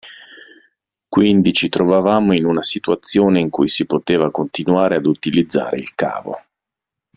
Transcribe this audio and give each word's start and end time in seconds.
Quindi 1.07 1.53
ci 1.53 1.69
trovavamo 1.69 2.33
in 2.33 2.45
una 2.45 2.63
situazione 2.63 3.39
in 3.39 3.51
cui 3.51 3.67
si 3.67 3.85
poteva 3.85 4.31
continuare 4.31 4.95
ad 4.95 5.05
utilizzare 5.05 5.77
il 5.77 5.93
cavo. 5.93 6.41